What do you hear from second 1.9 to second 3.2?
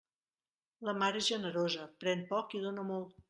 pren poc i dóna molt.